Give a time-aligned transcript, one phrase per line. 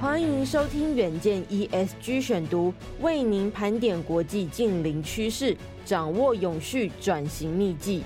[0.00, 2.72] 欢迎收听远见 ESG 选读，
[3.02, 5.54] 为您盘点国际近邻趋势，
[5.84, 8.02] 掌握永续转型秘技。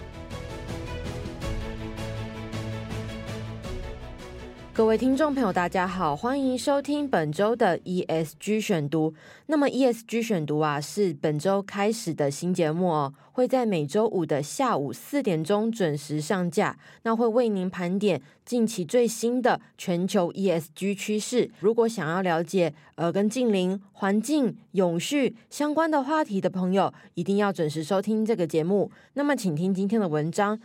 [4.76, 9.14] 各位听众朋友，大家好，欢迎收听本周的 ESG 选读。
[9.46, 16.76] 那么 ESG 选读啊，是本周开始的新节目哦，会在每周五的下午四点钟准时上架。
[17.04, 21.48] 那会为您盘点近期最新的全球 ESG 趋势。
[21.60, 28.90] 如果想要了解呃跟近邻、环境、永续相关的话题的朋友，一定要准时收听这个节目。
[29.12, 30.58] 那么，请听今天的文章。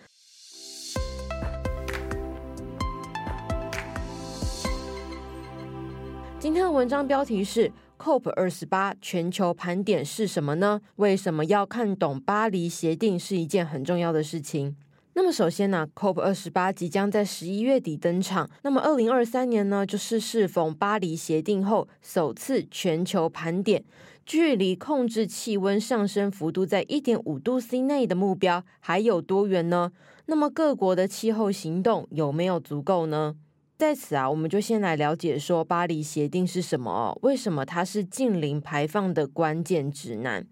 [6.40, 10.80] 今天的文章标题是 “COP 二十八全球盘点是什么呢？
[10.96, 14.74] 为什么要看懂巴黎协定是一件很重要的事情？”
[15.16, 18.50] 那么首先呢，COP 二十八即将在十一月底登场。
[18.64, 23.84] 那么二零二三年呢，就是适逢巴黎协定后首次全球盘点，
[24.26, 29.92] 距离控制气温上升幅度在一点五度 C 内的目标还有多远呢？
[30.28, 33.36] 那么各国的气候行动有没有足够呢？
[33.80, 37.18] 在此啊，我们就先来了解说巴黎协定是什么？
[37.22, 40.46] 为什么它是近零排放的关键指南？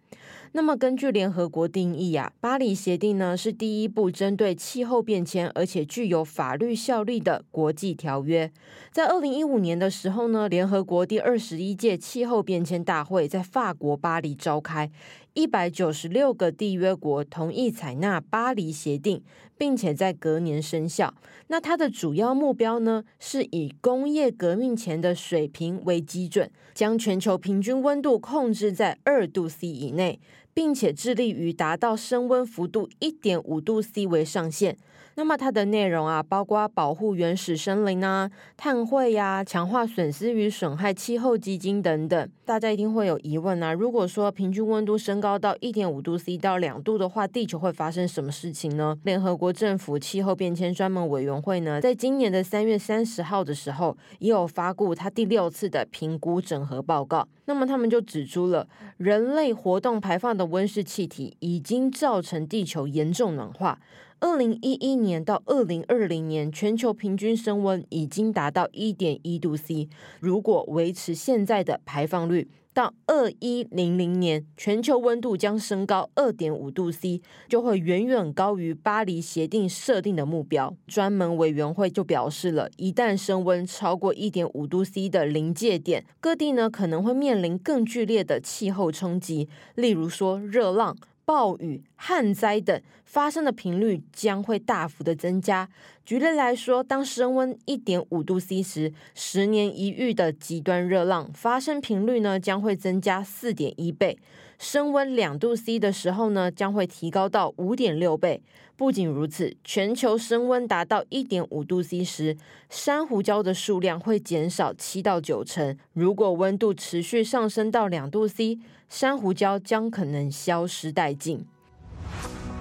[0.58, 8.52] 那么根据联合国定义啊，巴黎协定呢是第一部针对气候变迁而且具有法律效力的国际条约。
[8.92, 14.90] 在二零一五年的时候呢，联合国第二十一届气候变迁大会在法国巴黎召开。
[15.36, 19.22] 一百九十六个缔约国同意采纳巴黎协定，
[19.56, 21.14] 并且在隔年生效。
[21.50, 30.20] 那它的主要目标呢，是以工业革命前的水平为基准，将全球平均温度控制在二度 C 以内。
[30.58, 34.76] 并且致力于达到升温幅度一点五度 C 为上限。
[35.14, 42.30] 那么它的内容啊，包括保护原始森林啊、碳汇呀、强化损失与损害气候基金等等。
[42.46, 48.98] 大家一定会有疑问啊，如果说平均温度升高到一点五度 C 到两度的话，地球会发生什么事情呢？
[49.04, 57.28] 联合国政府气候变迁专门委员会呢，在今年的三月三十号的时候，也有发布它第六次的评估整合报告。
[57.46, 63.80] 那么他们就指出了人类活动排放的温室气体已经造成地球严重暖化。
[64.20, 69.88] 二零一一年到二零二零年，全球平均升温已经达到一点一度 C。
[70.20, 80.78] 如果维持现在的排放率，到二一零零年，全球温度将升高二点五度 C，就会远远高于巴黎协定设定的目标。
[80.86, 90.96] 专门委员会就表示了，一旦升温超过一点五度 C 的临界点，各地呢可能会面临更剧烈的气候冲击，例如说热浪。
[91.28, 95.68] 暴雨、旱灾等发生的频率将会大幅的增加。
[96.06, 104.18] 举例来说，当升温一点五度 C 时，十年一遇的极端热浪发生频率呢将会增加四点一倍。
[104.58, 108.42] 升温两度 C 的时候呢，将会提高到五点六倍。
[108.76, 112.38] 不仅如此，全球升温达到一点五度 C 时，
[112.70, 115.78] 珊瑚礁的数量会减少七到九成。
[115.94, 121.46] 如果温度持续上升到两度 C，珊瑚礁将可能消失殆尽。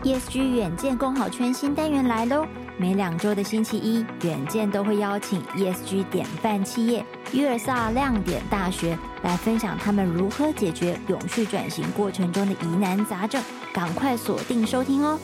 [0.02, 2.46] ESG 远见共好圈新单元来喽！
[2.78, 13.42] 每两周的星期一，远见都会邀请 ESG 典范企业约尔萨亮点大学来分享他们如何解决永续转型过程中的疑难杂症，
[13.72, 15.18] 赶快锁定收听哦！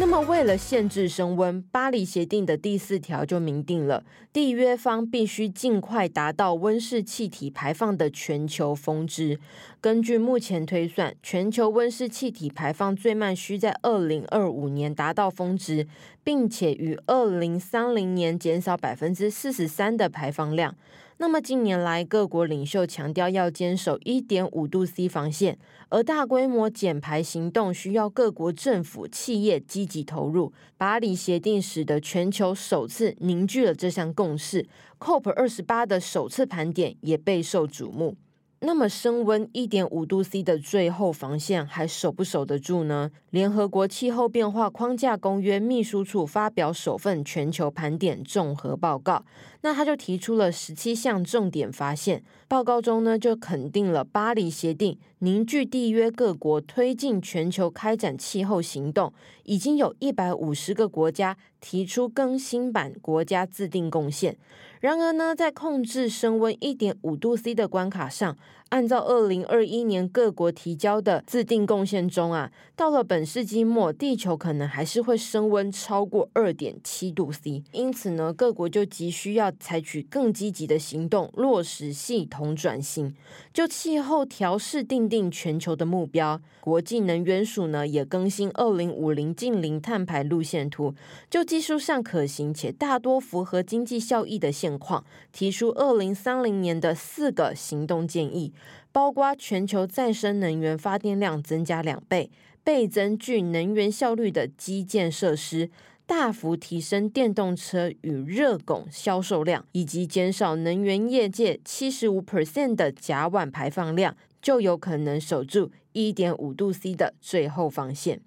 [0.00, 4.02] 那么，为了限制升温，巴黎协定的第四条就明定了，
[4.32, 9.38] 缔约方必须尽快达到温室气体排放的全球峰值。
[9.78, 15.86] 根据目前推算，全球温室气体排放最慢需在二零二五年达到峰值，
[16.24, 20.74] 并且于二零三零年减少百分之四十三的排放量。
[21.22, 25.58] 那么近年来，各国领袖强调要坚守一点五度 C 防线，
[25.90, 30.50] 而大规模减排行动需要各国政府、企业积极投入。
[30.78, 34.66] 巴黎协定使得全球首次凝聚了这项共识
[34.98, 38.16] ，COP 二十八的首次盘点也备受瞩目。
[38.62, 43.10] 那么升温一点五度 C 的最后防线还守不守得住呢？
[43.30, 49.24] 联合国气候变化框架公约秘书处发表首份全球盘点综合报告，
[49.62, 52.22] 那他就提出了十七项重点发现。
[52.48, 59.12] 报告中呢，就肯定了巴黎协定凝聚缔约各国推进全球开展气候行动，
[59.44, 64.36] 已经有一百五十个国家提出更新版国家自定贡献。
[64.80, 68.36] 然而呢，在控制升温一点五度 C 的关卡上，
[68.70, 77.64] 按照二零二一年各国提交的自定贡献中啊，到了本世纪末，地球可能还是会升温超过二点七度 C。
[77.72, 83.12] 因此呢，各国就急需要采取更积极的行动，落实系统转型，
[83.52, 86.40] 就气候调适定定全球的目标。
[86.60, 90.94] 国际能源署呢也更新二零五零净零碳排路线图，
[91.28, 98.52] 就技术上可行且大多符合经济效益的现况，提出二零三零年的四个行动建议。
[98.92, 102.30] 包括全球再生能源发电量增加两倍，
[102.64, 105.70] 倍增具能源效率的基建设施，
[106.06, 118.20] 大幅提升电动车与热汞销售量，以及减少能源业界七十五 percent 的甲烷排放量，就有可能守住一点五度 C 的最后防线。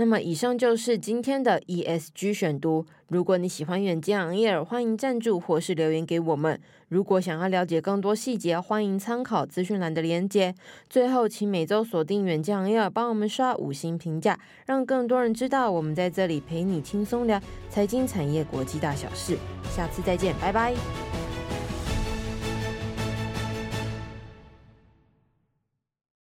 [0.00, 2.86] 那么以上就是今天的 ESG 选读。
[3.08, 6.58] 如果你喜欢远见 On Air，欢迎赞助或是留言给我们。
[6.88, 10.54] 如果想要了解更多细节，欢迎参考资讯栏的连接。
[10.88, 17.38] 最后，请每周锁定远见 On Air，帮我们刷五星评价，让更多人知道我们在这里陪你轻松聊
[17.68, 19.36] 财经、产业、国际大小事。
[19.70, 21.09] 下次再见，拜拜。